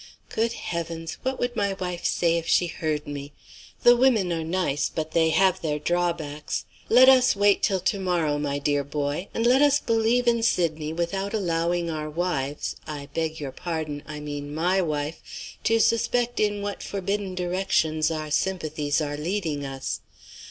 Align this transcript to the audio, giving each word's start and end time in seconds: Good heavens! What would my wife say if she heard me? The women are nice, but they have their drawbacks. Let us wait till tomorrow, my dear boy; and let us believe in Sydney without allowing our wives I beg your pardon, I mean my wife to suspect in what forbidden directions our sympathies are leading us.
Good 0.29 0.53
heavens! 0.53 1.19
What 1.21 1.39
would 1.39 1.55
my 1.55 1.73
wife 1.73 2.05
say 2.05 2.39
if 2.39 2.47
she 2.47 2.65
heard 2.65 3.05
me? 3.05 3.33
The 3.83 3.95
women 3.95 4.33
are 4.33 4.43
nice, 4.43 4.89
but 4.89 5.11
they 5.11 5.29
have 5.29 5.61
their 5.61 5.77
drawbacks. 5.77 6.65
Let 6.89 7.07
us 7.07 7.35
wait 7.35 7.61
till 7.61 7.79
tomorrow, 7.79 8.39
my 8.39 8.57
dear 8.57 8.83
boy; 8.83 9.27
and 9.31 9.45
let 9.45 9.61
us 9.61 9.77
believe 9.79 10.27
in 10.27 10.41
Sydney 10.41 10.91
without 10.91 11.35
allowing 11.35 11.91
our 11.91 12.09
wives 12.09 12.77
I 12.87 13.09
beg 13.13 13.39
your 13.39 13.51
pardon, 13.51 14.01
I 14.07 14.21
mean 14.21 14.55
my 14.55 14.81
wife 14.81 15.21
to 15.65 15.79
suspect 15.79 16.39
in 16.39 16.63
what 16.63 16.81
forbidden 16.81 17.35
directions 17.35 18.09
our 18.09 18.31
sympathies 18.31 19.01
are 19.01 19.17
leading 19.17 19.63
us. 19.67 20.01